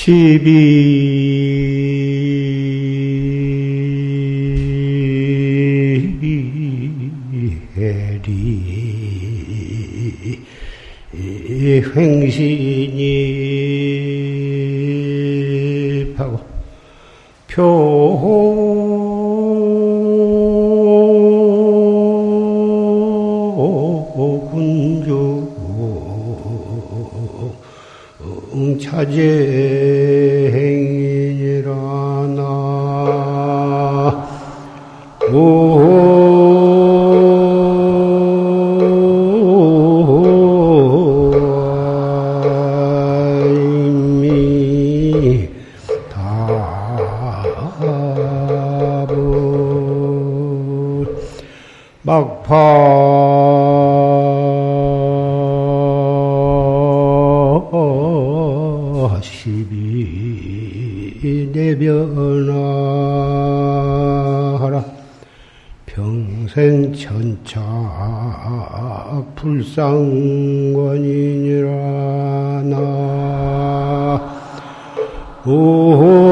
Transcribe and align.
시비해리. 0.00 0.40
횡신 11.96 12.79
막파 52.02 52.80
시비 59.22 59.90
내변하라. 61.52 62.60
평생 65.84 66.94
천차 66.94 67.60
불상권이니라 69.34 70.22
나. 72.64 72.80
이미 75.44 76.29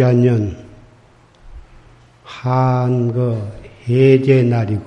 무자년 0.00 0.56
한거 2.24 3.52
해제 3.86 4.42
날이고 4.42 4.82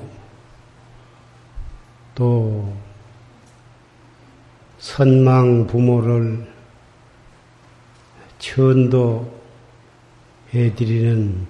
또 2.15 2.75
선망 4.79 5.67
부모를 5.67 6.51
천도 8.39 9.39
해 10.55 10.73
드리는 10.73 11.45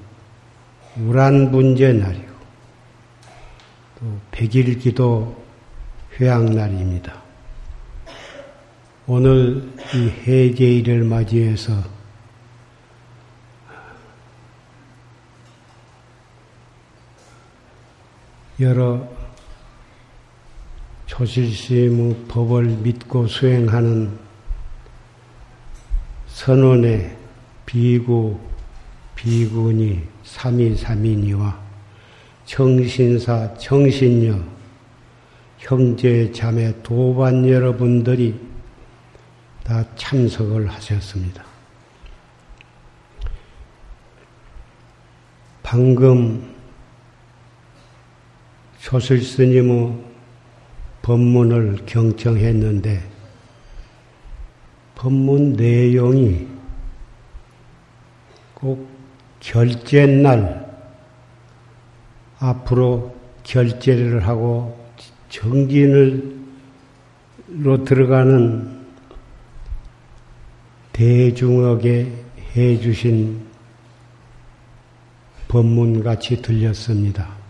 우란분제 0.99 1.93
날이고 1.93 2.33
또 3.99 4.19
백일기도 4.31 5.41
회양 6.19 6.53
날입니다. 6.53 7.23
오늘 9.07 9.69
이 9.95 10.09
해제일을 10.27 11.05
맞이해서 11.05 11.92
여러 18.63 19.05
조실심의 21.05 22.15
법을 22.29 22.63
믿고 22.63 23.27
수행하는 23.27 24.17
선원의 26.27 27.15
비구, 27.65 28.39
비구니, 29.15 30.01
삼위삼인이와 30.23 31.61
정신사, 32.45 33.53
정신녀, 33.55 34.39
형제, 35.57 36.31
자매, 36.31 36.73
도반 36.83 37.47
여러분들이 37.47 38.39
다 39.63 39.83
참석을 39.95 40.69
하셨습니다. 40.69 41.43
방금 45.61 46.52
조실스님의 48.83 49.97
법문을 51.03 51.85
경청했는데 51.85 53.01
법문 54.95 55.53
내용이 55.53 56.45
꼭 58.53 58.85
결제 59.39 60.05
날 60.05 60.69
앞으로 62.39 63.15
결제를 63.43 64.27
하고 64.27 64.77
정진을로 65.29 66.43
들어가는 67.85 68.83
대중에게 70.91 72.11
해주신 72.55 73.45
법문같이 75.47 76.41
들렸습니다. 76.41 77.42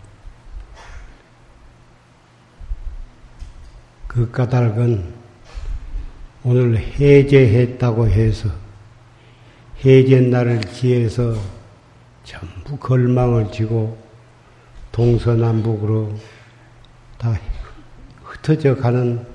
그 4.14 4.30
까닭은 4.30 5.12
오늘 6.44 6.78
해제했다고 6.78 8.06
해서 8.06 8.48
해제 9.84 10.20
날을 10.20 10.60
기해서 10.60 11.34
전부 12.22 12.76
걸망을 12.76 13.50
지고 13.50 13.98
동서남북으로 14.92 16.14
다 17.18 17.36
흩어져 18.22 18.76
가는 18.76 19.26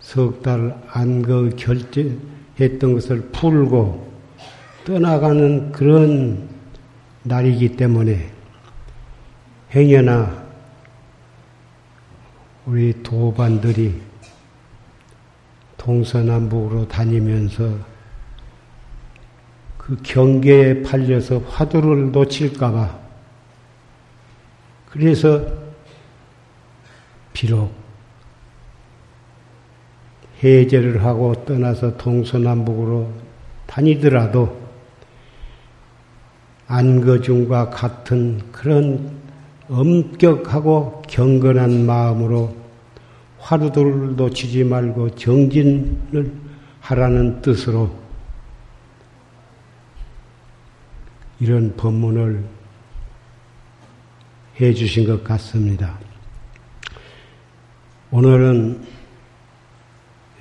석 0.00 0.40
달 0.40 0.80
안거 0.88 1.50
결제했던 1.50 2.94
것을 2.94 3.28
풀고 3.32 4.10
떠나가는 4.86 5.70
그런 5.70 6.48
날이기 7.24 7.76
때문에 7.76 8.30
행여나 9.74 10.45
우리 12.66 13.00
도반들이 13.04 14.02
동서남북으로 15.76 16.88
다니면서 16.88 17.78
그 19.78 19.96
경계에 20.02 20.82
팔려서 20.82 21.38
화두를 21.38 22.10
놓칠까봐 22.10 22.98
그래서 24.90 25.46
비록 27.32 27.72
해제를 30.42 31.04
하고 31.04 31.44
떠나서 31.44 31.96
동서남북으로 31.96 33.12
다니더라도 33.68 34.60
안거중과 36.66 37.70
같은 37.70 38.50
그런 38.50 39.25
엄격하고 39.68 41.02
경건한 41.08 41.86
마음으로 41.86 42.54
화두를 43.38 44.16
놓치지 44.16 44.64
말고 44.64 45.14
정진을 45.16 46.32
하라는 46.80 47.42
뜻으로 47.42 47.90
이런 51.40 51.76
법문을 51.76 52.44
해 54.60 54.72
주신 54.72 55.06
것 55.06 55.22
같습니다. 55.22 55.98
오늘은 58.10 58.80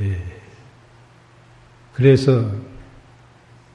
예, 0.01 0.21
그래서 1.93 2.51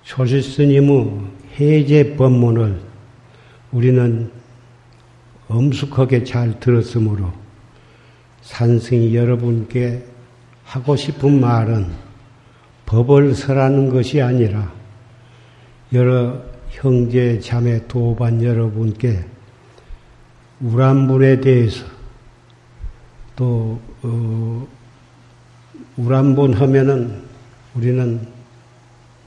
조실스님의 0.03 1.21
해제 1.59 2.17
법문을 2.17 2.81
우리는 3.73 4.40
엄숙하게 5.51 6.25
잘 6.25 6.59
들었으므로 6.61 7.33
산승이 8.43 9.15
여러분께 9.15 10.05
하고 10.65 10.97
싶은 10.97 11.41
말은 11.41 11.89
법을 12.87 13.35
설하는 13.35 13.91
것이 13.91 14.23
아니라 14.23 14.73
여러 15.93 16.41
형제 16.71 17.41
자매 17.41 17.87
도반 17.89 18.43
여러분께 18.43 19.25
우란분에 20.61 21.41
대해서 21.41 21.85
또 23.35 23.81
어, 24.03 24.69
우란분 25.97 26.55
하면은 26.55 27.23
우리는 27.75 28.27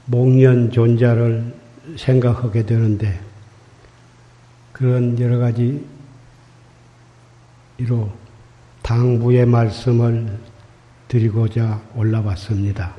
목련 0.06 0.70
존자를 0.70 1.52
생각하게 1.96 2.64
되는데 2.64 3.20
그런 4.72 5.18
여러 5.20 5.38
가지 5.38 5.84
이로 7.78 8.10
당부의 8.82 9.46
말씀을 9.46 10.38
드리고자 11.08 11.82
올라왔습니다. 11.94 12.94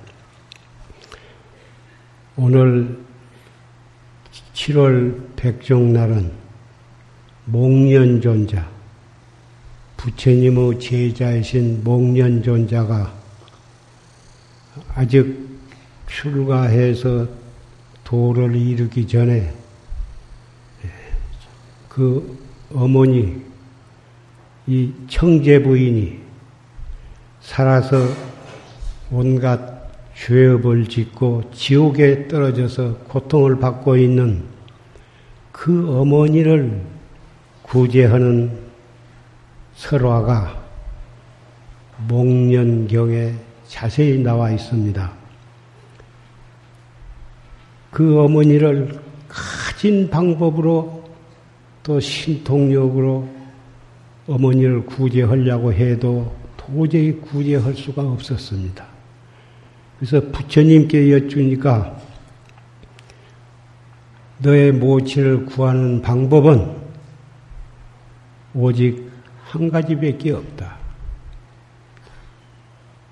오늘 2.35 2.99
7월 4.53 5.35
백종날은 5.35 6.31
목련존자, 7.45 8.67
부처님의 9.97 10.79
제자이신 10.79 11.83
목련존자가 11.83 13.13
아직 14.95 15.47
출가해서 16.07 17.27
도를 18.03 18.55
이루기 18.55 19.07
전에 19.07 19.53
그 21.87 22.37
어머니, 22.73 23.41
이 24.67 24.91
청제 25.07 25.61
부인이 25.61 26.19
살아서 27.41 27.97
온갖 29.11 29.75
죄업을 30.15 30.87
짓고 30.87 31.51
지옥에 31.51 32.27
떨어져서 32.27 32.97
고통을 33.07 33.59
받고 33.59 33.97
있는 33.97 34.43
그 35.51 35.99
어머니를 35.99 36.81
구제하는 37.61 38.51
설화가 39.75 40.63
목련경에 42.07 43.33
자세히 43.67 44.17
나와 44.17 44.51
있습니다. 44.51 45.11
그 47.91 48.19
어머니를 48.19 48.99
가진 49.27 50.09
방법으로 50.09 51.03
또 51.83 51.99
신통력으로 51.99 53.34
어머니를 54.27 54.85
구제하려고 54.85 55.71
해도 55.71 56.35
도저히 56.57 57.11
구제할 57.13 57.75
수가 57.75 58.01
없었습니다. 58.01 58.85
그래서 59.97 60.19
부처님께 60.31 61.11
여쭈니까 61.11 61.95
너의 64.39 64.71
모친을 64.71 65.45
구하는 65.45 66.01
방법은 66.01 66.75
오직 68.53 69.09
한 69.43 69.69
가지밖에 69.69 70.31
없다. 70.31 70.77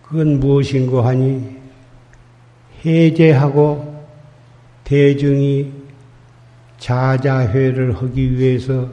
그건 0.01 0.39
무엇인고 0.39 1.01
하니 1.01 1.57
해제하고 2.85 4.05
대중이 4.83 5.71
자자회를 6.77 7.95
하기 7.95 8.37
위해서 8.37 8.89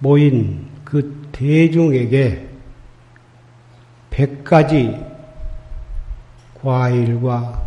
모인 0.00 0.71
그 0.92 1.26
대중에게 1.32 2.50
백 4.10 4.44
가지 4.44 4.94
과일과 6.52 7.64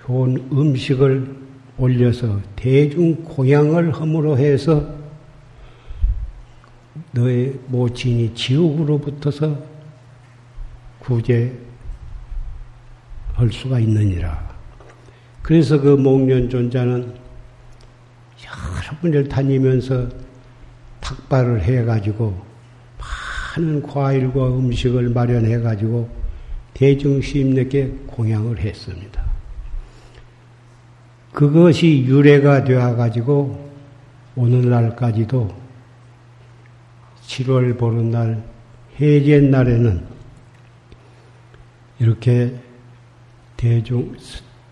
좋은 0.00 0.48
음식을 0.50 1.36
올려서 1.76 2.40
대중 2.56 3.16
공양을 3.22 3.92
함으로 3.92 4.38
해서 4.38 4.82
너의 7.12 7.60
모친이 7.66 8.34
지옥으로부터서 8.34 9.62
구제할 11.00 11.52
수가 13.52 13.78
있느니라. 13.80 14.42
그래서 15.42 15.78
그 15.78 15.88
목련존자는 15.88 17.14
여러 18.42 19.00
군데를 19.02 19.28
다니면서 19.28 20.08
탁발을 21.02 21.60
해가지고 21.60 22.53
많은 23.54 23.82
과일과 23.82 24.48
음식을 24.48 25.10
마련해 25.10 25.60
가지고 25.60 26.08
대중 26.72 27.20
시인에게 27.20 27.86
공양을 28.06 28.58
했습니다. 28.58 29.24
그것이 31.32 32.04
유래가 32.06 32.64
되어 32.64 32.96
가지고 32.96 33.70
오늘날까지도 34.36 35.54
7월 37.22 37.78
보름날 37.78 38.42
해제 39.00 39.40
날에는 39.40 40.04
이렇게 42.00 42.54
대중 43.56 44.16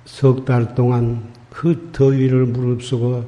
석 0.04 0.44
달 0.44 0.74
동안 0.74 1.32
그 1.50 1.90
더위를 1.92 2.46
무릅쓰고 2.46 3.24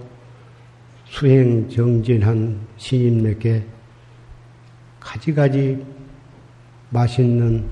수행 1.07 1.69
정진한 1.69 2.61
신임에게 2.77 3.74
가지가지 5.05 5.85
맛있는 6.91 7.69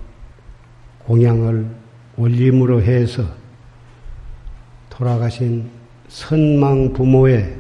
공양을 1.01 1.67
올림으로 2.17 2.83
해서 2.83 3.25
돌아가신 4.91 5.69
선망 6.09 6.93
부모의 6.93 7.57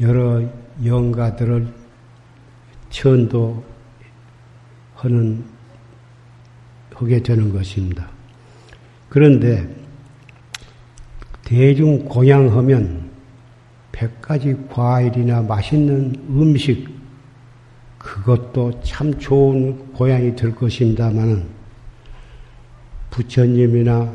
여러 0.00 0.42
영가들을 0.84 1.66
천도하는 2.88 3.64
하게 6.94 7.22
되는 7.22 7.52
것입니다. 7.52 8.08
그런데 9.08 9.68
대중 11.44 12.04
공양하면 12.06 13.10
백 13.92 14.22
가지 14.22 14.56
과일이나 14.70 15.42
맛있는 15.42 16.14
음식 16.30 16.95
그것도 18.06 18.82
참 18.82 19.18
좋은 19.18 19.92
고향이 19.92 20.36
될 20.36 20.54
것입니다만은 20.54 21.44
부처님이나 23.10 24.12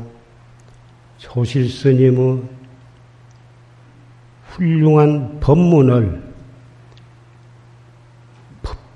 조실스님의 1.18 2.42
훌륭한 4.48 5.40
법문을 5.40 6.22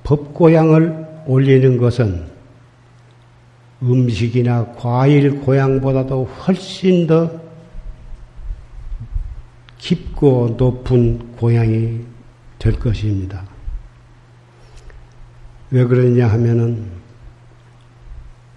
법고향을 0.03 1.25
올리는 1.27 1.77
것은 1.77 2.25
음식이나 3.83 4.73
과일 4.77 5.41
고향보다도 5.41 6.25
훨씬 6.25 7.07
더 7.07 7.31
깊고 9.77 10.55
높은 10.57 11.33
고향이 11.37 12.01
될 12.59 12.79
것입니다. 12.79 13.56
왜 15.71 15.85
그러냐 15.85 16.29
하면은 16.29 16.87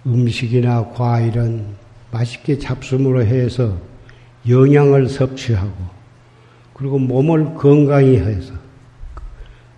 음식이나 0.06 0.90
과일은 0.90 1.66
맛있게 2.10 2.58
잡수으로 2.58 3.24
해서 3.24 3.76
영양을 4.48 5.08
섭취하고 5.08 6.00
그리고 6.74 6.98
몸을 6.98 7.54
건강히 7.54 8.16
해서 8.16 8.54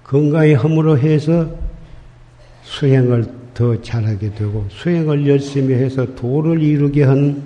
건강히 0.05 0.55
함으로 0.55 0.99
해서 0.99 1.49
수행을 2.63 3.25
더 3.55 3.81
잘하게 3.81 4.35
되고 4.35 4.67
수행을 4.71 5.27
열심히 5.27 5.75
해서 5.75 6.15
도를 6.15 6.63
이루게 6.63 7.03
한 7.03 7.43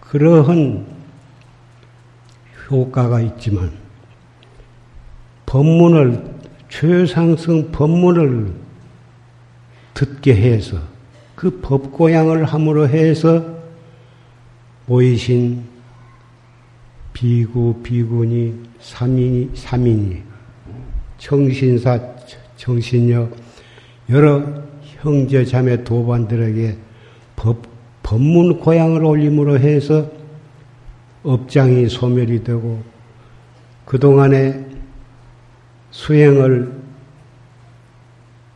그러한 0.00 0.86
효과가 2.70 3.20
있지만 3.20 3.70
법문을 5.46 6.29
최상승 6.70 7.72
법문을 7.72 8.52
듣게 9.92 10.34
해서 10.34 10.78
그 11.34 11.60
법고양을 11.60 12.44
함으로 12.44 12.88
해서 12.88 13.44
모이신 14.86 15.62
비구, 17.12 17.74
비구니, 17.82 18.54
삼인이, 18.80 19.50
삼인이, 19.54 20.22
청신사, 21.18 22.00
정신녀, 22.56 23.28
여러 24.08 24.42
형제 24.82 25.44
자매 25.44 25.82
도반들에게 25.82 26.76
법, 27.36 27.62
법문 28.02 28.60
고향을 28.60 29.04
올림으로 29.04 29.58
해서 29.58 30.08
업장이 31.22 31.88
소멸이 31.88 32.44
되고 32.44 32.82
그동안에 33.84 34.69
수행을 35.90 36.80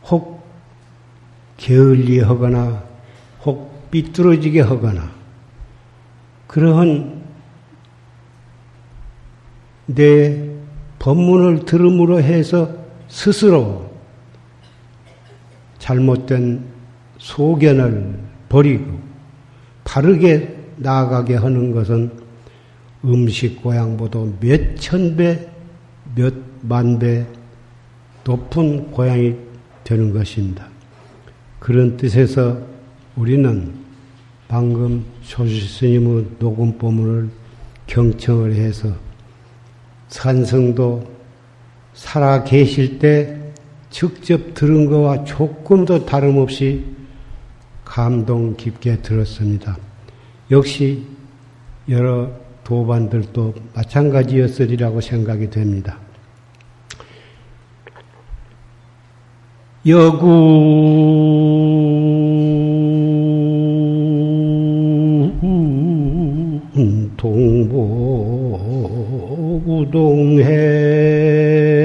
혹 0.03 0.45
게을리 1.57 2.19
하거나 2.19 2.83
혹 3.43 3.89
삐뚤어지게 3.91 4.61
하거나 4.61 5.11
그러한 6.47 7.23
내 9.87 10.49
법문을 10.99 11.65
들음으로 11.65 12.21
해서 12.21 12.69
스스로 13.07 13.91
잘못된 15.77 16.65
소견을 17.17 18.19
버리고 18.49 18.99
바르게 19.83 20.55
나아가게 20.77 21.35
하는 21.35 21.71
것은 21.71 22.11
음식 23.03 23.61
고향보다 23.61 24.19
몇 24.39 24.75
천 24.77 25.15
배, 25.15 25.47
몇 26.15 26.33
만 26.61 26.97
배 26.97 27.25
높은 28.23 28.89
고향이 28.91 29.35
되는 29.83 30.11
것입니다. 30.11 30.67
그런 31.59 31.95
뜻에서 31.95 32.57
우리는 33.15 33.73
방금 34.47 35.05
조실 35.21 35.67
스님의 35.67 36.25
녹음 36.39 36.77
법문을 36.77 37.29
경청을 37.87 38.53
해서 38.55 38.91
산성도 40.07 41.07
살아 41.93 42.43
계실 42.43 42.99
때 42.99 43.39
직접 43.89 44.53
들은 44.53 44.89
것과 44.89 45.23
조금도 45.23 46.05
다름없이 46.05 46.83
감동 47.85 48.55
깊게 48.55 49.01
들었습니다. 49.01 49.77
역시 50.51 51.03
여러 51.87 52.31
도반들도 52.63 53.53
마찬가지였으리라고 53.75 54.99
생각이 54.99 55.49
됩니다. 55.51 55.99
여군 59.87 61.45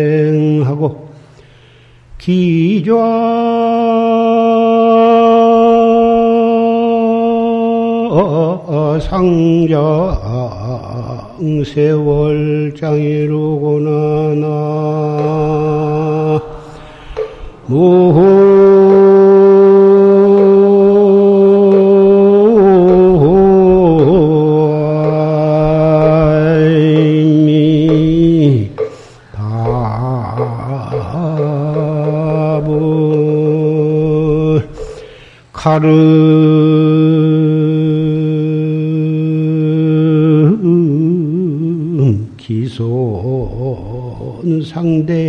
동보구동행하고 0.00 1.08
기좌 2.16 2.94
상장 9.00 10.16
세월장이로구나 11.64 13.90
나 14.36 16.59
가름 35.52 35.90
기손 42.36 42.88
상대 44.64 45.19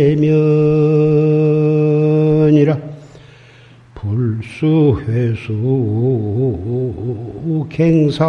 갱사 7.72 8.22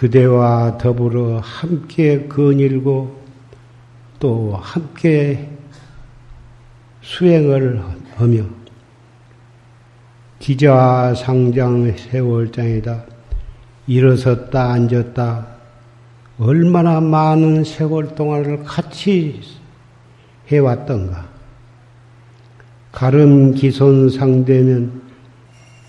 그대와 0.00 0.78
더불어 0.78 1.40
함께 1.40 2.26
거닐고 2.26 3.20
또 4.18 4.58
함께 4.58 5.50
수행을 7.02 7.84
하며 8.16 8.44
기자 10.38 11.12
상장 11.14 11.94
세월장이다 11.94 13.04
일어섰다 13.88 14.72
앉았다 14.72 15.46
얼마나 16.38 16.98
많은 17.02 17.64
세월 17.64 18.14
동안을 18.14 18.64
같이 18.64 19.42
해왔던가. 20.48 21.28
가름 22.90 23.52
기손 23.52 24.08
상대면 24.08 25.02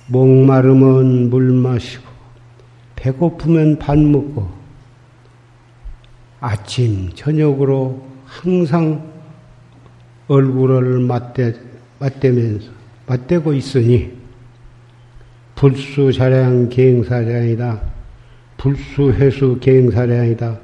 목마르면 0.08 1.30
물 1.30 1.54
마시고 1.54 2.11
배고프면 3.02 3.80
밥 3.80 3.98
먹고 3.98 4.48
아침 6.40 7.10
저녁으로 7.16 8.06
항상 8.26 9.12
얼굴을 10.28 11.00
맞대, 11.00 11.56
맞대면서 11.98 12.70
맞대고 13.08 13.54
있으니 13.54 14.16
불수사량 15.56 16.70
계행사량이다. 16.70 17.82
불수회수 18.58 19.58
계행사량이다. 19.60 20.60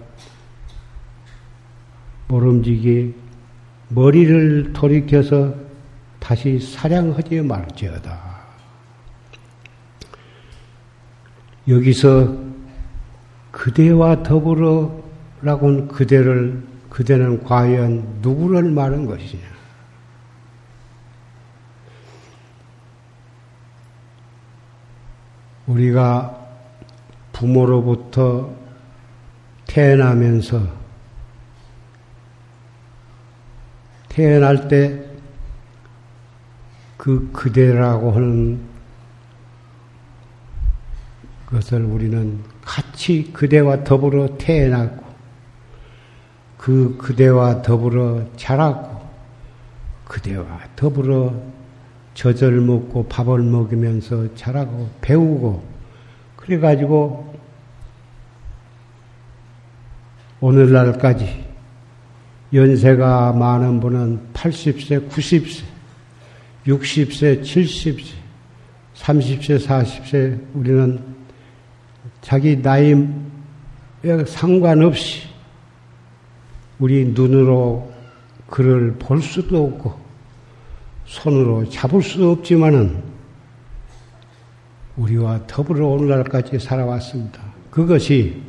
모름지기 2.27 3.13
머리를 3.89 4.73
돌이켜서 4.73 5.55
다시 6.19 6.59
사량하지 6.59 7.41
말지어다. 7.41 8.36
여기서 11.67 12.37
그대와 13.51 14.23
더불어라고는 14.23 15.87
그대를 15.87 16.63
그대는 16.89 17.43
과연 17.43 18.19
누구를 18.21 18.71
말한 18.71 19.05
것이냐? 19.05 19.43
우리가 25.67 26.47
부모로부터 27.33 28.55
태어나면서 29.65 30.61
태어날 34.09 34.67
때 34.67 35.07
그 36.97 37.31
그대라고 37.31 38.11
하는 38.11 38.59
것을 41.47 41.83
우리는 41.83 42.39
같이 42.61 43.31
그대와 43.33 43.83
더불어 43.83 44.37
태어났고 44.37 45.05
그 46.57 46.97
그대와 46.97 47.61
더불어 47.61 48.25
자랐고 48.35 49.07
그대와 50.05 50.59
더불어 50.75 51.33
젖을 52.13 52.61
먹고 52.61 53.07
밥을 53.07 53.43
먹으면서 53.43 54.33
자라고 54.35 54.89
배우고 55.01 55.63
그래가지고 56.35 57.35
오늘날까지 60.39 61.45
연세가 62.53 63.33
많은 63.33 63.79
분은 63.79 64.33
80세, 64.33 65.09
90세, 65.09 65.63
60세, 66.65 67.41
70세, 67.41 68.03
30세, 68.95 69.65
40세 69.65 70.41
우리는 70.53 71.17
자기 72.27 72.57
나이에 72.57 72.97
상관없이 74.25 75.29
우리 76.77 77.05
눈으로 77.05 77.89
그를 78.47 78.95
볼 78.99 79.21
수도 79.21 79.63
없고 79.63 79.93
손으로 81.05 81.69
잡을 81.69 82.03
수 82.03 82.29
없지만은 82.29 83.01
우리와 84.97 85.47
더불어 85.47 85.87
오늘날까지 85.87 86.59
살아왔습니다. 86.59 87.39
그것이 87.71 88.41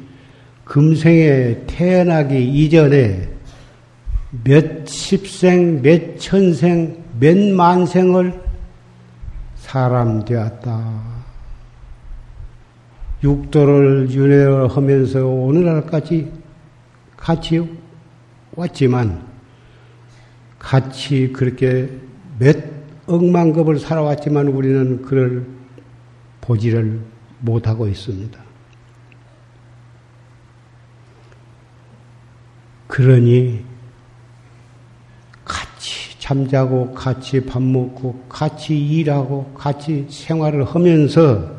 금생에 0.65 1.63
태어나기 1.69 2.49
이전에 2.49 3.29
몇 4.43 4.89
십생, 4.89 5.83
몇 5.83 6.19
천생, 6.19 7.01
몇 7.21 7.39
만생을 7.39 8.43
사람 9.55 10.25
되었다. 10.25 11.08
육도를 13.23 14.11
윤회하면서 14.11 15.27
오늘날까지 15.27 16.33
같이 17.17 17.69
왔지만 18.55 19.27
같이 20.59 21.33
그렇게 21.33 21.91
몇 22.39 22.57
억만 23.07 23.53
급을 23.53 23.79
살아왔지만 23.79 24.49
우리는 24.49 25.03
그를 25.03 25.47
보지를 26.41 27.01
못하고 27.41 27.89
있습니다. 27.89 28.39
그러니 32.87 33.65
같이 35.45 36.19
잠자고 36.19 36.93
같이 36.93 37.45
밥 37.45 37.63
먹고 37.63 38.25
같이 38.29 38.79
일하고 38.79 39.53
같이 39.55 40.07
생활을 40.09 40.65
하면서 40.65 41.58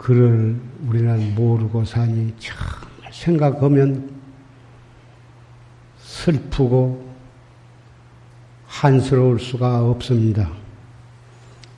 그를 0.00 0.56
우리는 0.88 1.34
모르고 1.34 1.84
사니 1.84 2.32
참 2.38 2.56
생각하면 3.12 4.10
슬프고 5.98 7.04
한스러울 8.66 9.38
수가 9.38 9.84
없습니다. 9.84 10.50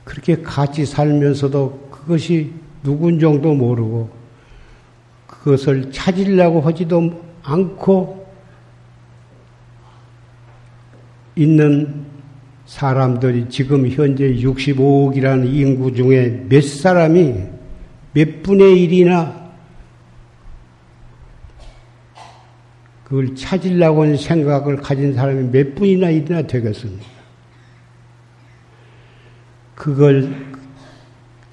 그렇게 0.05 0.41
같이 0.41 0.87
살면서도 0.87 1.89
그것이 1.91 2.53
누군 2.85 3.19
정도 3.19 3.55
모르고 3.55 4.09
그것을 5.27 5.91
찾으려고 5.91 6.61
하지도 6.61 7.25
않고 7.43 8.25
있는 11.35 12.07
사람들이 12.67 13.49
지금 13.49 13.89
현재 13.89 14.33
65억이라는 14.33 15.53
인구 15.53 15.93
중에 15.93 16.47
몇 16.49 16.63
사람이 16.63 17.52
몇 18.13 18.43
분의 18.43 18.83
일이나 18.83 19.43
그걸 23.05 23.35
찾으려고 23.35 24.03
하는 24.03 24.17
생각을 24.17 24.79
가진 24.79 25.13
사람이 25.15 25.51
몇 25.51 25.75
분이나 25.75 26.11
일이나 26.11 26.43
되겠습니까? 26.43 27.05
그걸 29.75 30.53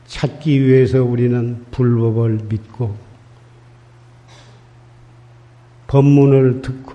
찾기 0.05 0.65
위해서 0.65 1.03
우리는 1.03 1.65
불법을 1.71 2.39
믿고 2.49 2.95
법문을 5.87 6.61
듣고 6.61 6.93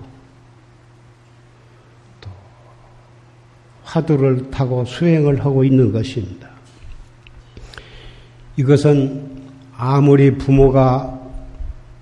또 2.21 2.29
화두를 3.83 4.49
타고 4.51 4.83
수행을 4.85 5.43
하고 5.43 5.63
있는 5.63 5.91
것입니다. 5.91 6.49
이것은 8.57 9.34
아무리 9.77 10.37
부모가 10.37 11.19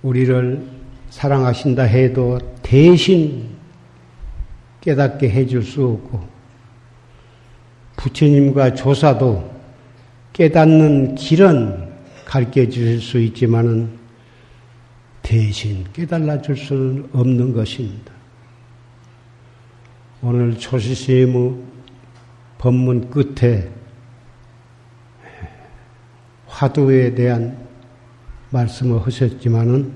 우리를 0.04 0.68
사랑하신다 1.10 1.84
해도 1.84 2.40
대신 2.62 3.50
깨닫게 4.82 5.30
해줄 5.30 5.64
수 5.64 5.86
없고 5.86 6.28
부처님과 7.98 8.74
조사도 8.74 9.52
깨닫는 10.34 11.16
길은 11.16 11.94
가르쳐 12.26 12.66
주실 12.66 13.00
수 13.00 13.20
있지만은 13.20 13.98
대신 15.22 15.86
깨달아 15.94 16.42
줄 16.42 16.58
수는 16.58 17.10
없는 17.14 17.54
것입니다. 17.54 18.12
오늘 20.22 20.58
초시심의 20.58 21.56
법문 22.58 23.10
끝에 23.10 23.70
화두에 26.48 27.14
대한 27.16 27.63
말씀을 28.54 29.06
하셨지만은 29.06 29.92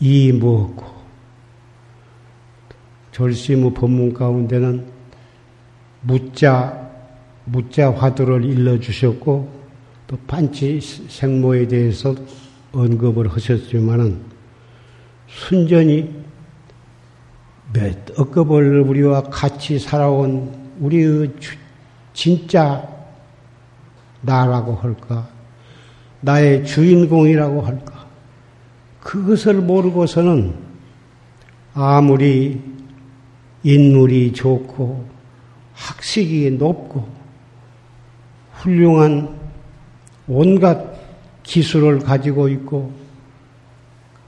이 0.00 0.32
무엇고 0.32 0.84
절심의 3.12 3.72
법문 3.74 4.12
가운데는 4.12 4.84
무자 6.02 6.90
무자 7.44 7.92
화두를 7.92 8.44
일러 8.44 8.78
주셨고 8.80 9.64
또 10.06 10.18
반치 10.26 10.80
생모에 10.80 11.68
대해서 11.68 12.14
언급을 12.72 13.28
하셨지만은 13.32 14.20
순전히 15.28 16.12
몇 17.72 18.18
억급을 18.18 18.80
우리와 18.80 19.22
같이 19.22 19.78
살아온 19.78 20.52
우리의 20.80 21.32
진짜 22.12 22.88
나라고 24.20 24.74
할까 24.74 25.33
나의 26.24 26.64
주인공이라고 26.64 27.60
할까? 27.60 28.06
그것을 29.00 29.54
모르고서는 29.54 30.54
아무리 31.74 32.62
인물이 33.62 34.32
좋고 34.32 35.06
학식이 35.74 36.52
높고 36.52 37.06
훌륭한 38.54 39.38
온갖 40.26 40.94
기술을 41.42 41.98
가지고 41.98 42.48
있고 42.48 42.90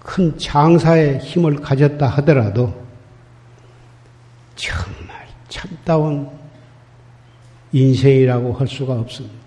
큰 0.01 0.37
장사의 0.39 1.19
힘을 1.21 1.57
가졌다 1.57 2.07
하더라도 2.07 2.75
정말 4.55 5.27
참다운 5.49 6.29
인생이라고 7.73 8.53
할 8.53 8.69
수가 8.69 8.93
없습니다. 8.95 9.46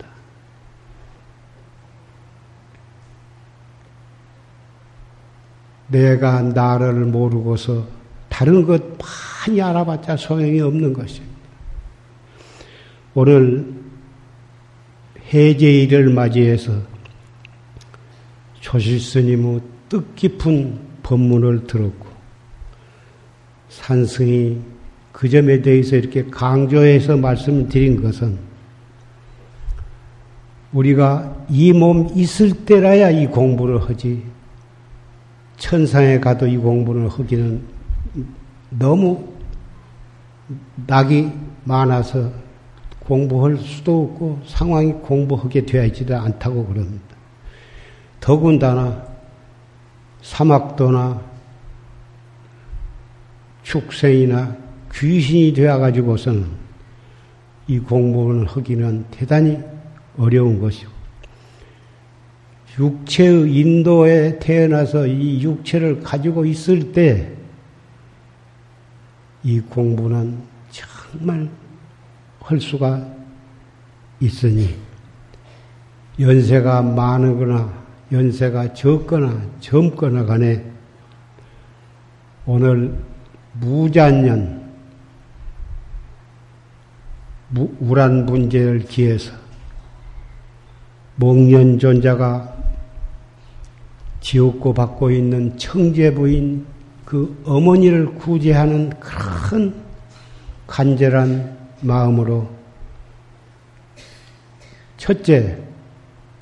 내가 5.89 6.41
나를 6.41 6.93
모르고서 7.06 7.86
다른 8.30 8.65
것 8.65 8.82
많이 8.97 9.62
알아봤자 9.62 10.17
소용이 10.17 10.62
없는 10.62 10.93
것입니다. 10.93 11.36
오늘 13.13 13.73
해제일을 15.34 16.10
맞이해서 16.10 16.73
조실스님의 18.62 19.62
뜻깊은 19.89 20.80
법문을 21.04 21.65
들었고 21.67 22.08
산승이 23.69 24.60
그 25.12 25.28
점에 25.28 25.62
대해서 25.62 25.95
이렇게 25.95 26.23
강조해서 26.25 27.17
말씀을 27.17 27.67
드린 27.67 28.02
것은 28.02 28.38
우리가 30.71 31.45
이 31.49 31.73
몸 31.73 32.10
있을 32.15 32.54
때라야 32.65 33.10
이 33.10 33.25
공부를 33.25 33.82
하지 33.82 34.23
천상에 35.60 36.19
가도 36.19 36.48
이 36.48 36.58
공부를 36.58 37.10
하기는 37.10 37.62
너무 38.72 39.28
낙이 40.88 41.32
많아서 41.65 42.32
공부할 43.00 43.58
수도 43.58 44.04
없고 44.04 44.41
상황이 44.45 44.91
공부하게 44.93 45.65
되어있지도 45.65 46.15
않다고 46.15 46.65
그럽니다. 46.65 47.06
더군다나 48.19 49.04
사막도나 50.22 51.22
축생이나 53.63 54.56
귀신이 54.93 55.54
되어가지고서는 55.54 56.48
이 57.67 57.80
공부를 57.80 58.48
하기는 58.48 59.06
대단히 59.12 59.60
어려운 60.17 60.60
것이고 60.60 60.98
육체의 62.77 63.55
인도에 63.55 64.39
태어나서 64.39 65.08
이 65.08 65.41
육체를 65.41 66.01
가지고 66.01 66.45
있을 66.45 66.91
때 66.91 67.39
이 69.43 69.60
공부는 69.62 70.38
정말 70.69 71.49
할 72.41 72.60
수가 72.60 73.05
있으니 74.19 74.75
연세가 76.19 76.82
많거나 76.82 77.73
연세가 78.12 78.73
적거나 78.73 79.41
젊거나 79.62 80.25
간에 80.25 80.65
오늘 82.45 82.93
무자년 83.53 84.60
우란 87.79 88.25
문제를 88.25 88.79
기해서 88.79 89.32
목련존자가 91.15 92.48
지옥고 94.21 94.73
받고 94.73 95.12
있는 95.12 95.58
청제부인 95.58 96.65
그 97.05 97.41
어머니를 97.45 98.13
구제하는 98.15 98.91
큰 98.99 99.73
간절한 100.67 101.58
마음으로 101.82 102.47
첫째, 104.97 105.58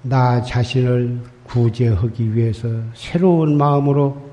나 0.01 0.41
자신을 0.41 1.21
구제하기 1.43 2.35
위해서 2.35 2.67
새로운 2.93 3.57
마음으로 3.57 4.29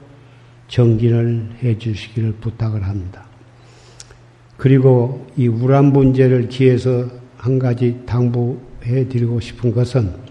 정진을 0.68 1.58
해 1.62 1.78
주시기를 1.78 2.32
부탁을 2.40 2.82
합니다. 2.82 3.24
그리고 4.56 5.26
이 5.36 5.46
우란 5.46 5.92
문제를 5.92 6.48
기해서 6.48 7.06
한 7.36 7.58
가지 7.58 8.00
당부해 8.06 9.08
드리고 9.08 9.40
싶은 9.40 9.72
것은 9.72 10.23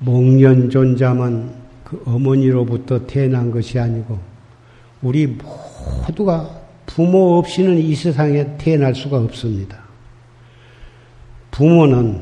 목련존자만 0.00 1.54
그 1.84 2.02
어머니로부터 2.04 3.06
태어난 3.06 3.50
것이 3.50 3.78
아니고 3.78 4.18
우리 5.02 5.26
모두가 5.26 6.60
부모 6.86 7.38
없이는 7.38 7.78
이 7.78 7.94
세상에 7.94 8.56
태어날 8.58 8.94
수가 8.94 9.18
없습니다. 9.18 9.78
부모는 11.50 12.20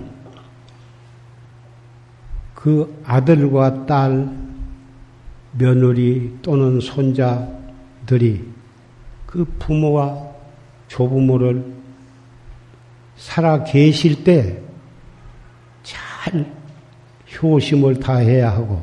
그 2.54 3.02
아들과 3.04 3.86
딸, 3.86 4.30
며느리 5.52 6.36
또는 6.42 6.80
손자들이 6.80 8.44
그 9.26 9.44
부모와 9.58 10.28
조부모를 10.88 11.64
살아 13.16 13.64
계실 13.64 14.24
때 14.24 14.68
잘 16.28 16.57
효심을 17.40 18.00
다해야 18.00 18.50
하고 18.50 18.82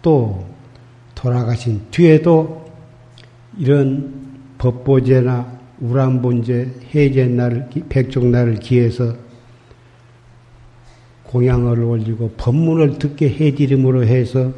또 0.00 0.46
돌아가신 1.14 1.82
뒤에도 1.90 2.70
이런 3.58 4.22
법보제나 4.58 5.60
우람본제, 5.80 6.90
해제날, 6.94 7.68
백종날을 7.88 8.56
기해서 8.56 9.14
공양을 11.24 11.80
올리고 11.82 12.32
법문을 12.36 12.98
듣게 12.98 13.28
해드림으로 13.30 14.04
해서 14.04 14.52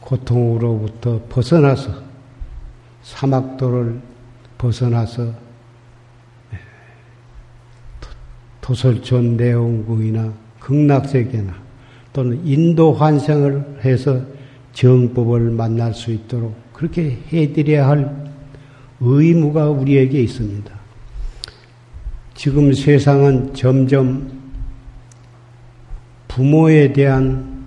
고통으로부터 0.00 1.22
벗어나서 1.28 2.02
사막도를 3.02 4.00
벗어나서 4.58 5.24
예, 5.24 6.58
도설촌 8.60 9.36
내원궁이나 9.36 10.32
극락세계나 10.62 11.54
또는 12.12 12.40
인도 12.46 12.92
환생을 12.92 13.80
해서 13.84 14.20
정법을 14.72 15.50
만날 15.50 15.92
수 15.92 16.12
있도록 16.12 16.54
그렇게 16.72 17.18
해드려야 17.32 17.88
할 17.88 18.32
의무가 19.00 19.68
우리에게 19.68 20.22
있습니다. 20.22 20.72
지금 22.34 22.72
세상은 22.72 23.52
점점 23.54 24.30
부모에 26.28 26.92
대한 26.92 27.64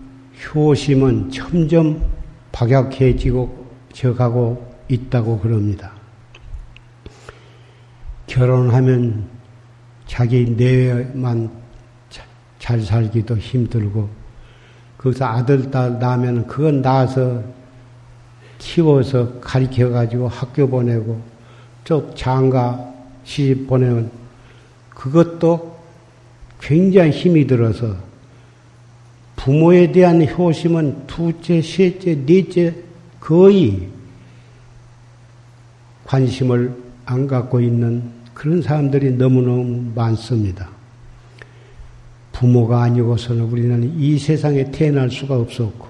효심은 0.54 1.32
점점 1.32 2.02
박약해지고 2.52 3.66
져가고 3.94 4.76
있다고 4.88 5.40
그럽니다. 5.40 5.92
결혼하면 8.28 9.26
자기 10.08 10.46
내외만 10.46 11.65
잘 12.66 12.82
살기도 12.82 13.38
힘들고 13.38 14.10
거기서 14.98 15.24
아들, 15.24 15.70
딸 15.70 16.00
낳으면 16.00 16.48
그건 16.48 16.82
낳아서 16.82 17.44
키워서 18.58 19.40
가르쳐 19.40 19.90
가지고 19.90 20.28
학교 20.28 20.68
보내고 20.68 21.22
또 21.84 22.12
장가 22.16 22.92
시집 23.24 23.68
보내면 23.68 24.10
그것도 24.90 25.78
굉장히 26.60 27.12
힘이 27.12 27.46
들어서 27.46 27.96
부모에 29.36 29.92
대한 29.92 30.28
효심은 30.28 31.06
두째, 31.06 31.62
셋째, 31.62 32.26
넷째 32.26 32.74
거의 33.20 33.90
관심을 36.06 36.76
안 37.06 37.28
갖고 37.28 37.62
있는 37.62 38.10
그런 38.34 38.64
사람들이 38.64 39.12
너무너무 39.12 39.92
많습니다. 39.94 40.75
부모가 42.36 42.84
아니고서는 42.84 43.44
우리는 43.44 43.98
이 43.98 44.20
세상에 44.20 44.70
태어날 44.70 45.10
수가 45.10 45.38
없었고, 45.38 45.88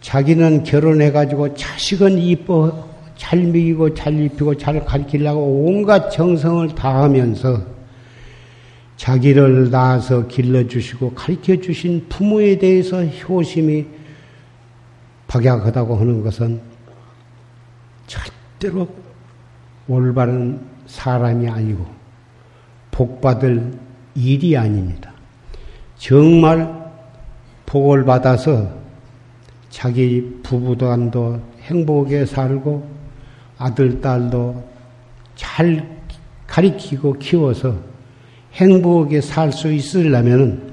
자기는 0.00 0.62
결혼해가지고 0.62 1.54
자식은 1.54 2.18
이뻐, 2.18 2.88
잘 3.16 3.40
먹이고 3.40 3.94
잘 3.94 4.18
입히고 4.18 4.56
잘 4.56 4.84
가르치려고 4.84 5.64
온갖 5.66 6.10
정성을 6.10 6.74
다하면서 6.74 7.62
자기를 8.96 9.70
낳아서 9.70 10.26
길러주시고 10.28 11.14
가르쳐 11.14 11.56
주신 11.56 12.06
부모에 12.08 12.58
대해서 12.58 13.04
효심이 13.04 13.86
박약하다고 15.26 15.96
하는 15.96 16.22
것은 16.22 16.60
절대로 18.06 18.88
올바른 19.88 20.60
사람이 20.86 21.48
아니고 21.48 21.86
복받을 22.90 23.72
일이 24.14 24.56
아닙니다. 24.56 25.11
정말 26.02 26.90
복을 27.64 28.04
받아서 28.04 28.68
자기 29.70 30.40
부부단도 30.42 31.40
행복하게 31.60 32.26
살고 32.26 32.84
아들, 33.56 34.00
딸도 34.00 34.68
잘 35.36 35.88
가리키고 36.48 37.12
키워서 37.20 37.76
행복하게 38.54 39.20
살 39.20 39.52
수 39.52 39.72
있으려면 39.72 40.72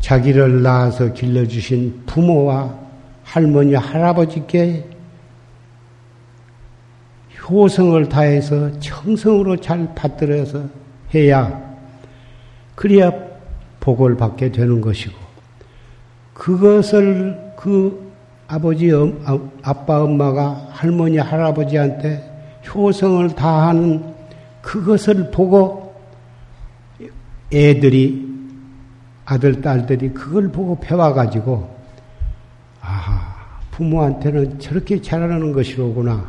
자기를 0.00 0.62
낳아서 0.62 1.14
길러주신 1.14 2.02
부모와 2.04 2.74
할머니, 3.24 3.74
할아버지께 3.74 4.84
효성을 7.48 8.06
다해서 8.10 8.78
정성으로 8.80 9.56
잘 9.56 9.94
받들어서 9.94 10.62
해야 11.14 11.74
그래야 12.74 13.35
복을 13.86 14.16
받게 14.16 14.50
되는 14.50 14.80
것이고 14.80 15.14
그것을 16.34 17.52
그 17.56 18.12
아버지, 18.48 18.90
아, 19.24 19.38
아빠, 19.62 20.02
엄마가 20.02 20.68
할머니, 20.70 21.18
할아버지한테 21.18 22.20
효성을 22.68 23.28
다하는 23.36 24.12
그것을 24.60 25.30
보고 25.30 25.94
애들이 27.52 28.26
아들, 29.24 29.60
딸들이 29.60 30.10
그걸 30.10 30.48
보고 30.48 30.78
배워 30.80 31.12
가지고 31.14 31.72
아하, 32.80 33.20
부모한테는 33.70 34.58
저렇게 34.58 35.00
잘하는 35.00 35.52
것이로구나. 35.52 36.24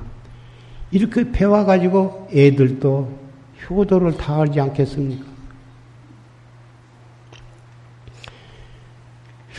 이렇게 0.91 1.32
배워 1.32 1.65
가지고 1.65 2.28
애들도 2.32 3.17
효도를 3.67 4.15
다하지 4.15 4.60
않겠습니까? 4.60 5.37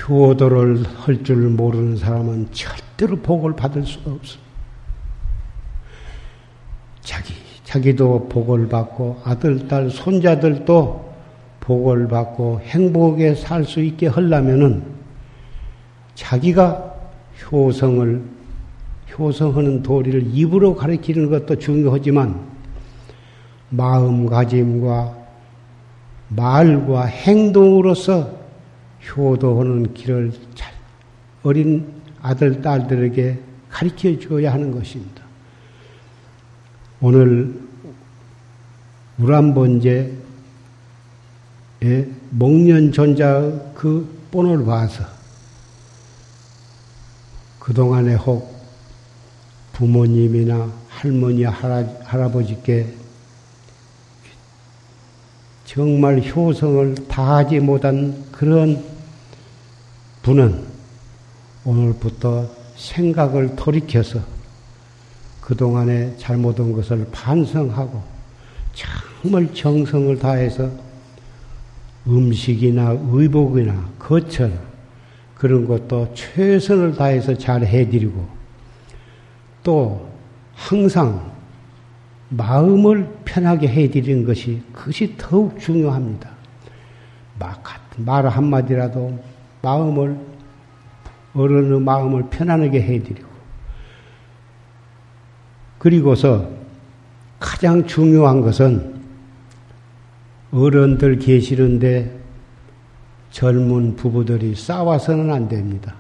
효도를 0.09 0.85
할 0.85 1.23
줄 1.23 1.37
모르는 1.51 1.97
사람은 1.97 2.49
절대로 2.53 3.17
복을 3.17 3.55
받을 3.55 3.85
수가 3.85 4.13
없습니다. 4.13 4.49
자기, 7.01 7.35
자기도 7.65 8.29
복을 8.29 8.69
받고 8.69 9.21
아들, 9.25 9.69
딸, 9.69 9.91
손자들도 9.91 11.09
복을 11.61 12.09
받고 12.09 12.61
행복하게 12.61 13.35
살 13.35 13.65
수 13.65 13.81
있게 13.81 14.07
하려면은 14.07 14.83
자기가 16.15 16.95
효성을 17.51 18.23
효성하는 19.19 19.83
도리를 19.83 20.35
입으로 20.35 20.75
가르치는 20.75 21.29
것도 21.31 21.57
중요하지만 21.57 22.41
마음가짐과 23.71 25.17
말과 26.29 27.05
행동으로서 27.05 28.38
효도하는 29.09 29.95
길을 29.95 30.33
잘 30.55 30.73
어린 31.43 31.93
아들, 32.21 32.61
딸들에게 32.61 33.39
가르쳐 33.71 34.19
줘야 34.19 34.53
하는 34.53 34.73
것입니다. 34.73 35.23
오늘 37.01 37.55
우람번제의 39.19 40.13
목련존자 42.31 43.73
그 43.75 44.19
본을 44.31 44.65
봐서 44.65 45.05
그동안에 47.61 48.15
혹 48.15 48.59
부모님이나 49.73 50.73
할머니, 50.89 51.45
할아, 51.45 51.85
할아버지께 52.03 52.95
정말 55.65 56.21
효성을 56.21 56.95
다하지 57.07 57.61
못한 57.61 58.25
그런 58.33 58.83
분은 60.29 60.63
오늘부터 61.65 62.47
생각을 62.77 63.57
돌이켜서 63.57 64.21
그동안에 65.41 66.19
잘못한 66.19 66.71
것을 66.73 67.09
반성하고 67.11 68.03
정말 69.23 69.55
정성을 69.55 70.19
다해서 70.19 70.71
음식이나 72.07 72.99
의복이나 73.11 73.89
거처 73.99 74.51
그런 75.35 75.67
것도 75.67 76.13
최선을 76.13 76.95
다해서 76.95 77.35
잘 77.39 77.65
해드리고 77.65 78.29
또 79.63 80.11
항상 80.55 81.33
마음을 82.29 83.09
편하게 83.25 83.69
해드리는 83.69 84.27
것이 84.27 84.63
그것이 84.75 85.15
더욱 85.17 85.59
중요합니다. 85.59 86.29
말 87.99 88.27
한마디라도 88.27 89.19
마음을 89.63 90.19
어른의 91.35 91.81
마음을 91.81 92.25
편안하게 92.31 92.83
해드리고 92.83 93.29
그리고서 95.79 96.49
가장 97.39 97.87
중요한 97.87 98.41
것은 98.41 98.99
어른들 100.51 101.19
계시는데 101.19 102.19
젊은 103.31 103.95
부부들이 103.95 104.55
싸워서는 104.55 105.33
안 105.33 105.49
됩니다. 105.49 105.95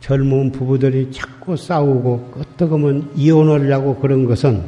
젊은 0.00 0.52
부부들이 0.52 1.10
자꾸 1.12 1.56
싸우고 1.56 2.30
끄떡하면 2.30 3.12
이혼을 3.14 3.72
하고 3.72 3.96
그런 3.96 4.24
것은 4.24 4.64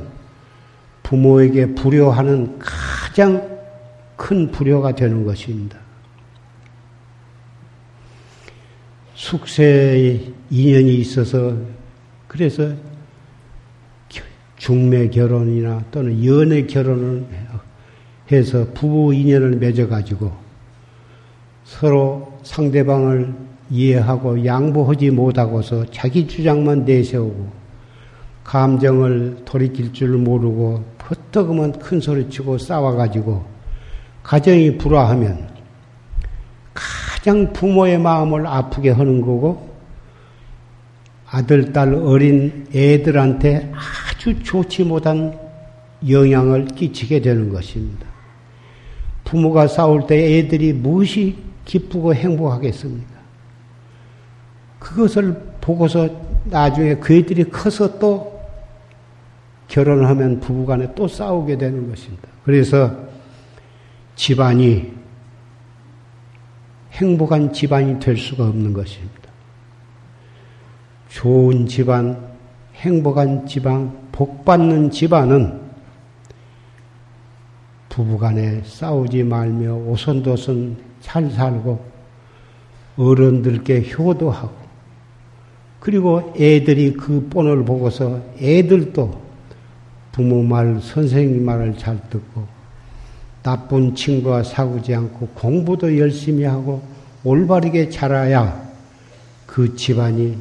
부모에게 1.03 1.75
불효하는 1.75 2.59
가장 2.59 3.59
큰 4.17 4.51
불효가 4.51 4.93
되는 4.93 5.25
것입니다. 5.25 5.79
숙세의 9.29 10.33
인연이 10.49 10.95
있어서 11.01 11.55
그래서 12.27 12.73
중매 14.57 15.11
결혼이나 15.11 15.85
또는 15.91 16.25
연애 16.25 16.65
결혼을 16.65 17.27
해서 18.33 18.67
부부 18.73 19.13
인연을 19.15 19.57
맺어가지고 19.57 20.33
서로 21.65 22.39
상대방을 22.43 23.35
이해하고 23.71 24.47
양보하지 24.47 25.11
못하고서 25.11 25.91
자기 25.91 26.27
주장만 26.27 26.87
내세우고 26.87 27.53
감정을 28.45 29.43
돌이킬 29.45 29.93
줄 29.93 30.17
모르고 30.17 30.85
퍼떡으면 30.97 31.79
큰 31.79 32.01
소리 32.01 32.31
치고 32.31 32.57
싸워가지고 32.57 33.45
가정이 34.23 34.79
불화하면 34.79 35.48
가장 37.29 37.53
부모의 37.53 37.99
마음을 37.99 38.47
아프게 38.47 38.89
하는 38.89 39.21
거고 39.21 39.69
아들, 41.31 41.75
딸, 41.75 41.93
어린 41.93 42.67
애들한테 42.75 43.71
아주 43.75 44.43
좋지 44.43 44.85
못한 44.85 45.39
영향을 46.09 46.65
끼치게 46.69 47.21
되는 47.21 47.51
것입니다. 47.51 48.07
부모가 49.25 49.67
싸울 49.67 50.07
때 50.07 50.39
애들이 50.39 50.73
무엇이 50.73 51.37
기쁘고 51.67 52.15
행복하겠습니까? 52.15 53.13
그것을 54.79 55.35
보고서 55.61 56.09
나중에 56.45 56.95
그 56.95 57.13
애들이 57.13 57.45
커서 57.45 57.99
또 57.99 58.41
결혼하면 59.67 60.41
부부간에 60.41 60.95
또 60.95 61.07
싸우게 61.07 61.59
되는 61.59 61.91
것입니다. 61.91 62.27
그래서 62.43 62.91
집안이 64.17 64.98
행복한 66.99 67.53
집안이 67.53 68.01
될 68.01 68.17
수가 68.17 68.47
없는 68.49 68.73
것입니다. 68.73 69.31
좋은 71.09 71.67
집안, 71.67 72.29
행복한 72.75 73.47
집안, 73.47 74.09
복받는 74.13 74.91
집안은 74.91 75.61
부부간에 77.89 78.63
싸우지 78.65 79.25
말며 79.25 79.75
오손도손 79.75 80.77
잘 81.01 81.31
살고 81.31 81.85
어른들께 82.97 83.91
효도하고 83.93 84.69
그리고 85.79 86.35
애들이 86.37 86.93
그 86.95 87.29
본을 87.31 87.65
보고서 87.65 88.21
애들도 88.41 89.29
부모 90.13 90.43
말, 90.43 90.81
선생님 90.81 91.45
말을 91.45 91.79
잘 91.79 92.01
듣고 92.11 92.58
나쁜 93.49 93.95
친구와 93.95 94.43
사귀지 94.43 94.95
않고 94.95 95.29
공부도 95.29 95.97
열심히 95.97 96.45
하고 96.45 96.83
올바르게 97.25 97.89
자라야 97.89 98.69
그 99.47 99.75
집안이 99.75 100.37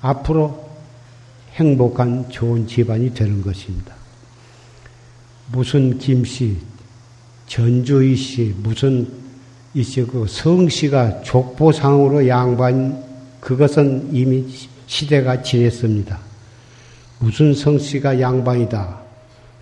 앞으로 0.00 0.66
행복한 1.52 2.30
좋은 2.30 2.66
집안이 2.66 3.12
되는 3.12 3.42
것입니다. 3.42 3.94
무슨 5.52 5.98
김씨, 5.98 6.56
전주희 7.48 8.16
씨, 8.16 8.54
무슨 8.62 9.06
이씨 9.74 10.02
그 10.06 10.24
성씨가 10.26 11.20
족보상으로 11.20 12.26
양반 12.28 13.04
그것은 13.40 14.08
이미 14.10 14.46
시대가 14.86 15.42
지냈습니다. 15.42 16.18
무슨 17.18 17.52
성씨가 17.52 18.18
양반이다. 18.20 19.00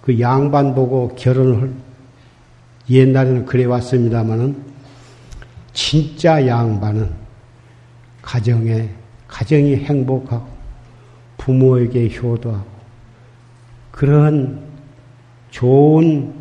그 0.03 0.21
양반 0.21 0.73
보고 0.73 1.09
결혼을 1.17 1.90
옛날에는 2.91 3.47
그래 3.47 3.65
왔습니다마는 3.65 4.57
진짜 5.73 6.47
양반은 6.47 7.11
가정에 8.21 8.91
가정이 9.29 9.77
행복하고 9.77 10.47
부모에게 11.39 12.11
효도하고 12.17 12.69
그러한 13.93 14.61
좋은 15.51 16.35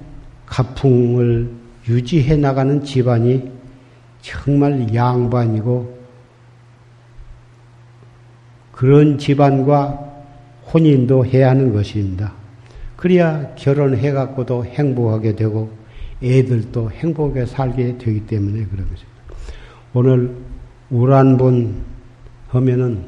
가풍을 0.45 1.51
유지해 1.87 2.35
나가는 2.35 2.83
집안이 2.83 3.51
정말 4.21 4.93
양반이고 4.93 5.99
그런 8.71 9.17
집안과 9.17 10.07
혼인도 10.73 11.25
해야 11.25 11.49
하는 11.49 11.73
것입니다. 11.73 12.33
그래야 12.95 13.53
결혼해 13.55 14.11
갖고도 14.11 14.65
행복하게 14.65 15.35
되고 15.35 15.78
애들도 16.21 16.91
행복하게 16.91 17.45
살게 17.45 17.97
되기 17.97 18.25
때문에 18.25 18.65
그런 18.65 18.89
것입니다. 18.89 19.19
오늘 19.93 20.35
우란본 20.89 21.75
하면은 22.49 23.03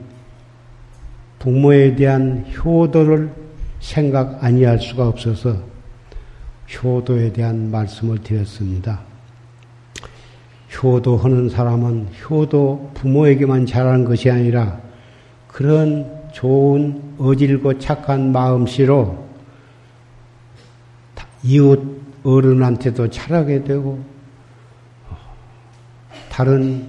부모에 1.39 1.95
대한 1.95 2.45
효도를 2.55 3.33
생각 3.79 4.43
아니할 4.43 4.79
수가 4.79 5.07
없어서 5.07 5.57
효도에 6.71 7.33
대한 7.33 7.71
말씀을 7.71 8.19
드렸습니다. 8.19 9.01
효도하는 10.81 11.49
사람은 11.49 12.07
효도 12.29 12.91
부모에게만 12.93 13.65
잘하는 13.65 14.05
것이 14.05 14.29
아니라 14.29 14.79
그런 15.47 16.21
좋은 16.31 17.01
어질고 17.17 17.79
착한 17.79 18.31
마음씨로 18.31 19.27
이웃 21.43 22.00
어른한테도 22.23 23.09
잘하게 23.09 23.63
되고 23.63 24.03
다른 26.29 26.85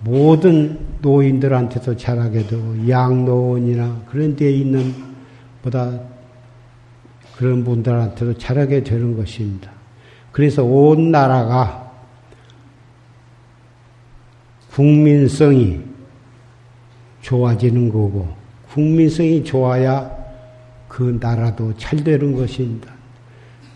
모든 0.00 0.78
노인들한테도 1.02 1.96
잘하게 1.96 2.46
되고 2.46 2.88
양노원이나 2.88 4.02
그런 4.08 4.36
데에 4.36 4.50
있는 4.50 4.94
보다 5.62 6.00
그런 7.36 7.64
분들한테도 7.64 8.38
잘하게 8.38 8.82
되는 8.82 9.16
것입니다. 9.16 9.70
그래서 10.32 10.64
온 10.64 11.10
나라가 11.10 11.92
국민성이 14.70 15.80
좋아지는 17.22 17.88
거고 17.88 18.28
국민성이 18.70 19.42
좋아야 19.42 20.14
그 20.88 21.18
나라도 21.20 21.74
잘 21.76 22.02
되는 22.04 22.34
것입니다. 22.34 22.95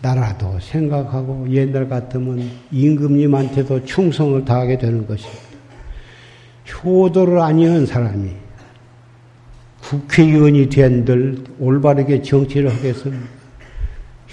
나라도 0.01 0.59
생각하고 0.59 1.47
옛날 1.51 1.87
같으면 1.87 2.49
임금님한테도 2.71 3.85
충성을 3.85 4.43
다하게 4.43 4.77
되는 4.77 5.05
것입니다. 5.05 5.39
효도를 6.83 7.39
아니한 7.39 7.85
사람이 7.85 8.31
국회의원이 9.81 10.69
된들 10.69 11.43
올바르게 11.59 12.21
정치를 12.21 12.73
하겠습니까? 12.73 13.25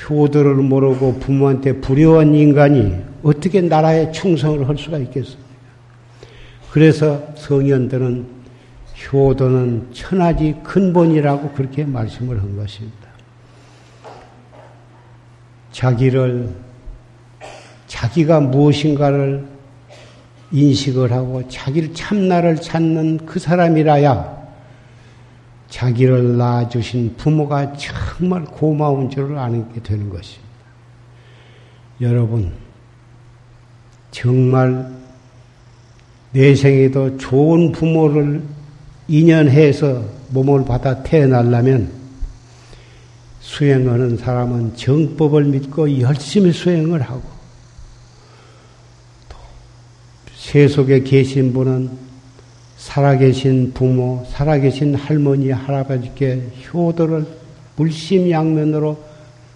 효도를 0.09 0.54
모르고 0.54 1.14
부모한테 1.18 1.81
불효한 1.81 2.35
인간이 2.35 2.94
어떻게 3.22 3.61
나라에 3.61 4.12
충성을 4.12 4.66
할 4.68 4.78
수가 4.78 4.98
있겠습니까? 4.98 5.48
그래서 6.70 7.26
성현들은 7.37 8.38
효도는 9.12 9.88
천하지 9.92 10.57
근본이라고 10.62 11.50
그렇게 11.52 11.85
말씀을 11.85 12.40
한 12.40 12.57
것입니다. 12.57 12.97
자기를 15.72 16.48
자기가 17.87 18.40
무엇인가를 18.40 19.46
인식을 20.50 21.12
하고 21.12 21.46
자기를 21.48 21.94
참나를 21.94 22.57
찾는 22.57 23.26
그 23.26 23.38
사람이라야 23.38 24.38
자기를 25.68 26.38
낳아주신 26.38 27.14
부모가 27.16 27.74
정말 27.74 28.44
고마운 28.44 29.11
줄을 29.11 29.38
아게 29.38 29.62
되는 29.83 30.09
것입니다. 30.09 30.48
여러분, 32.00 32.52
정말 34.11 34.90
내 36.33 36.54
생에도 36.54 37.18
좋은 37.18 37.72
부모를 37.72 38.42
인연해서 39.09 40.04
몸을 40.31 40.64
받아 40.64 41.02
태어나려면 41.02 41.97
수행하는 43.48 44.18
사람은 44.18 44.76
정법을 44.76 45.44
믿고 45.44 46.00
열심히 46.00 46.52
수행을 46.52 47.00
하고 47.00 47.22
또 49.30 49.37
세속에 50.37 51.02
계신 51.02 51.54
분은 51.54 51.90
살아계신 52.76 53.72
부모, 53.72 54.24
살아계신 54.30 54.94
할머니, 54.94 55.50
할아버지께 55.50 56.42
효도를 56.72 57.26
물심양면으로 57.76 59.02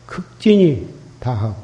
극진히 0.07 0.87
다하고 1.20 1.62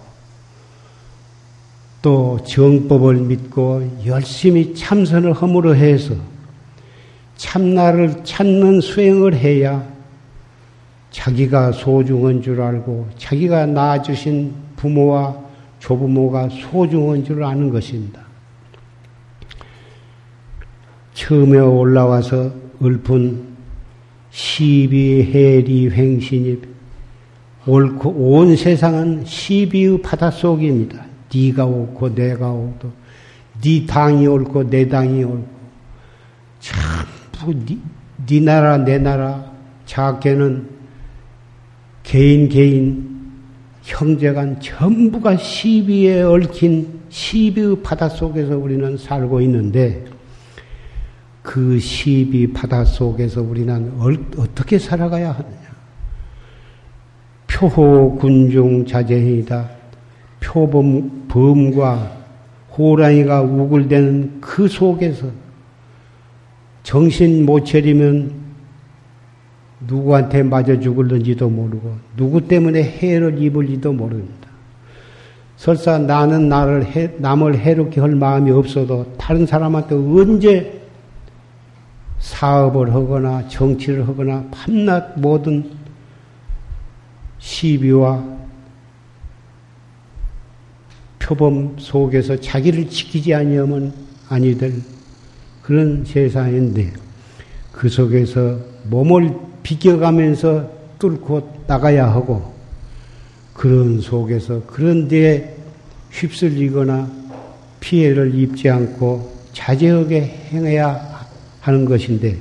또 2.03 2.39
정법을 2.47 3.17
믿고 3.17 4.05
열심히 4.05 4.75
참선을 4.75 5.33
허물어 5.33 5.73
해서 5.73 6.15
참나를 7.39 8.23
찾는 8.23 8.83
수행을 8.83 9.35
해야 9.35 9.98
자기가 11.11 11.73
소중한 11.73 12.43
줄 12.43 12.61
알고 12.61 13.09
자기가 13.17 13.67
낳아주신 13.67 14.53
부모와 14.77 15.37
조부모가 15.79 16.49
소중한 16.51 17.25
줄 17.25 17.43
아는 17.43 17.71
것입니다. 17.71 18.21
처음에 21.15 21.59
올라와서 21.59 22.53
읊은 22.83 23.49
시비 24.31 25.31
해리 25.33 25.91
횡신이 25.91 26.61
옳고 27.67 28.11
온 28.11 28.57
세상은 28.57 29.25
시비의 29.25 30.01
바닷속입니다. 30.03 31.05
네가 31.35 31.67
옳고 31.67 32.15
내가 32.15 32.51
옳고 32.53 32.93
네 33.61 33.85
당이 33.85 34.27
옳고 34.27 34.71
내 34.71 34.89
당이 34.89 35.25
옳고 35.25 35.49
전부 36.61 37.55
네, 37.67 37.79
네 38.27 38.41
나라 38.41 38.77
내 38.79 38.99
나라 38.99 39.53
작게는 39.87 40.78
개인 42.09 42.49
개인 42.49 43.07
형제간 43.83 44.59
전부가 44.63 45.37
시비에 45.37 46.23
얽힌 46.23 46.89
시비의 47.11 47.83
바닷속에서 47.83 48.57
우리는 48.57 48.97
살고 48.97 49.43
있는데 49.43 50.07
그 51.43 51.79
시비 51.79 52.51
바닷속에서 52.51 53.43
우리는 53.43 53.93
어떻게 54.39 54.79
살아가야 54.79 55.33
하느냐? 55.33 55.59
표호 57.47 58.17
군중 58.17 58.87
자제이다. 58.87 59.69
표범 60.41 61.27
범과 61.29 62.17
호랑이가 62.71 63.43
우글대는 63.43 64.41
그 64.41 64.67
속에서 64.67 65.27
정신 66.83 67.45
못 67.45 67.67
차리면 67.67 68.48
누구한테 69.81 70.43
맞아 70.43 70.79
죽을는지도 70.79 71.49
모르고 71.49 71.97
누구 72.17 72.47
때문에 72.47 72.83
해를 72.83 73.41
입을지도 73.41 73.93
모릅니다. 73.93 74.49
설사 75.57 75.99
나는 75.99 76.49
나를 76.49 76.85
해, 76.85 77.11
남을 77.19 77.59
해롭게 77.59 78.01
할 78.01 78.15
마음이 78.15 78.51
없어도 78.51 79.15
다른 79.19 79.45
사람한테 79.45 79.95
언제 79.95 80.81
사업을 82.21 82.93
하거나 82.93 83.47
정치를 83.49 84.07
하거나 84.07 84.45
밤낮 84.51 85.19
모든 85.19 85.71
시비와 87.39 88.39
표범 91.19 91.77
속에서 91.79 92.37
자기를 92.41 92.89
지키지 92.89 93.35
아니하면 93.35 93.93
아니 94.29 94.57
될 94.57 94.73
그런 95.63 96.05
세상인데 96.05 96.93
그 97.73 97.89
속에서 97.89 98.59
몸을 98.85 99.48
비껴가면서 99.69 100.71
뚫고 100.99 101.65
나가야 101.67 102.11
하고 102.11 102.55
그런 103.53 104.01
속에서 104.01 104.65
그런 104.67 105.09
데에 105.09 105.55
휩쓸리거나 106.11 107.11
피해를 107.79 108.35
입지 108.35 108.71
않고 108.71 109.37
자제하게 109.53 110.23
행해야 110.51 111.27
하는 111.61 111.85
것인데 111.85 112.39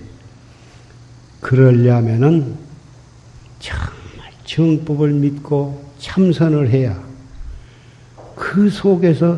그러려면은 1.42 2.56
정말 3.60 4.32
정법을 4.46 5.12
믿고 5.12 5.84
참선을 6.00 6.70
해야 6.70 6.98
그 8.36 8.70
속에서 8.70 9.38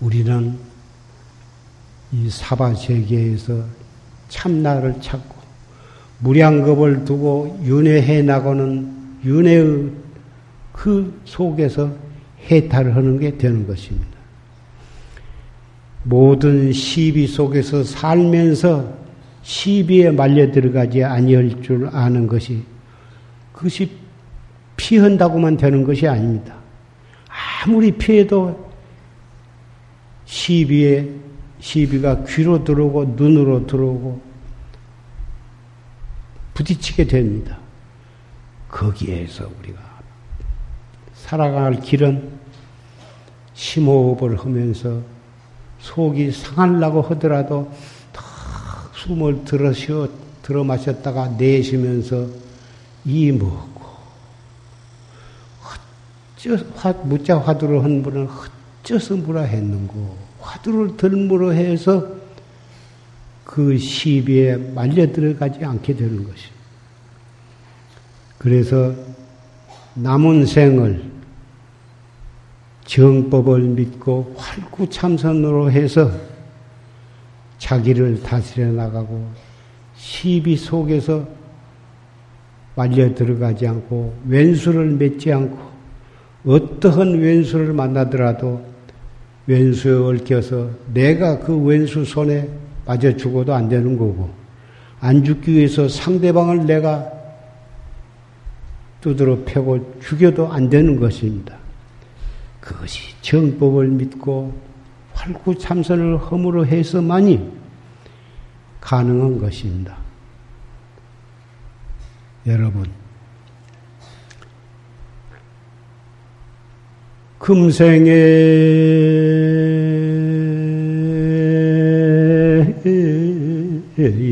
우리는 0.00 0.56
이 2.12 2.30
사바 2.30 2.74
세계에서 2.74 3.64
참나를 4.28 5.00
찾고 5.00 5.35
무량겁을 6.18 7.04
두고 7.04 7.60
윤회해 7.64 8.22
나가는 8.22 8.90
윤회의 9.24 9.90
그 10.72 11.20
속에서 11.24 11.90
해탈을 12.50 12.94
하는 12.94 13.18
게 13.18 13.36
되는 13.36 13.66
것입니다. 13.66 14.16
모든 16.04 16.72
시비 16.72 17.26
속에서 17.26 17.82
살면서 17.82 18.94
시비에 19.42 20.10
말려 20.10 20.50
들어가지 20.50 21.02
아니할 21.02 21.62
줄 21.62 21.88
아는 21.92 22.26
것이 22.26 22.62
그것이 23.52 23.90
피한다고만 24.76 25.56
되는 25.56 25.84
것이 25.84 26.06
아닙니다. 26.06 26.54
아무리 27.64 27.90
피해도 27.90 28.70
시비에 30.26 31.08
시비가 31.58 32.24
귀로 32.24 32.62
들어오고 32.62 33.14
눈으로 33.16 33.66
들어오고 33.66 34.20
부딪히게 36.56 37.06
됩니다. 37.06 37.58
거기에서 38.68 39.48
우리가 39.60 39.78
살아갈 41.14 41.80
길은 41.80 42.30
심호흡을 43.52 44.38
하면서 44.38 45.02
속이 45.80 46.32
상하려고 46.32 47.02
하더라도 47.02 47.70
탁 48.12 48.24
숨을 48.94 49.44
들어 49.44 49.72
쉬어 49.72 50.08
들어 50.42 50.64
마셨다가 50.64 51.28
내쉬면서 51.38 52.26
이 53.04 53.30
먹고 53.32 53.84
화, 56.76 56.92
무자 57.04 57.38
화두를 57.38 57.84
한 57.84 58.02
분은 58.02 58.28
헛쪄서 58.82 59.16
무라 59.16 59.42
했는고 59.42 60.16
화두를 60.40 60.96
들무로 60.96 61.52
해서 61.52 62.16
그 63.46 63.78
시비에 63.78 64.56
말려 64.74 65.10
들어가지 65.10 65.64
않게 65.64 65.94
되는 65.94 66.24
것이. 66.24 66.48
그래서 68.38 68.92
남은 69.94 70.44
생을 70.44 71.02
정법을 72.84 73.60
믿고 73.60 74.34
활구참선으로 74.36 75.70
해서 75.70 76.10
자기를 77.58 78.22
다스려 78.22 78.66
나가고 78.72 79.30
시비 79.94 80.56
속에서 80.56 81.26
말려 82.74 83.14
들어가지 83.14 83.66
않고 83.66 84.12
왼수를 84.26 84.90
맺지 84.90 85.32
않고 85.32 85.58
어떠한 86.44 87.20
왼수를 87.20 87.72
만나더라도 87.72 88.64
왼수에 89.46 89.94
얽혀서 89.94 90.70
내가 90.92 91.38
그 91.38 91.56
왼수 91.56 92.04
손에 92.04 92.65
맞아 92.86 93.14
죽어도 93.16 93.52
안 93.52 93.68
되는 93.68 93.98
거고 93.98 94.30
안 95.00 95.24
죽기 95.24 95.52
위해서 95.52 95.88
상대방을 95.88 96.66
내가 96.66 97.12
두드러 99.00 99.44
패고 99.44 100.00
죽여도 100.00 100.52
안 100.52 100.70
되는 100.70 100.98
것입니다. 100.98 101.56
그것이 102.60 103.14
정법을 103.20 103.88
믿고 103.88 104.52
활구참선을 105.12 106.18
허물어 106.18 106.64
해서만이 106.64 107.52
가능한 108.80 109.38
것입니다. 109.40 109.96
여러분, 112.46 112.86
금생에 117.38 118.10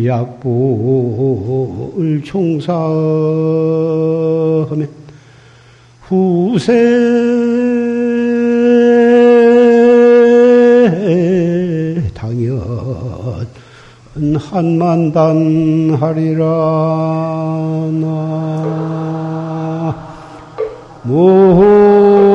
약보를 0.07 2.22
총사하면 2.25 2.89
후세 6.03 6.72
당연 12.14 12.61
한만단 14.39 15.97
하리라 15.99 16.45
나. 18.01 18.45
금 21.05 22.34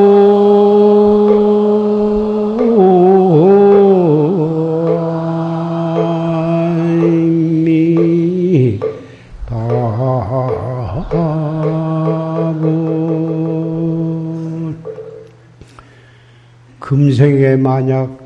생에 17.49 17.55
만약 17.55 18.19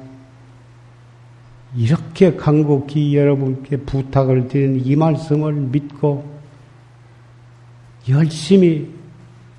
이렇게 1.76 2.36
간곡히 2.36 3.16
여러분께 3.16 3.78
부탁을 3.78 4.48
드린 4.48 4.82
이 4.84 4.96
말씀을 4.96 5.54
믿고 5.54 6.24
열심히 8.10 8.90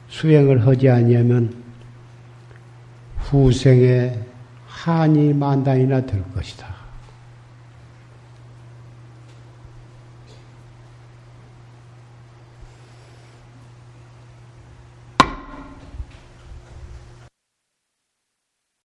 수행을 0.08 0.66
하지 0.66 0.88
아니하면 0.88 1.54
후생에 3.16 4.18
한이 4.66 5.32
만단이나 5.32 6.04
될 6.04 6.22
것이다. 6.32 6.83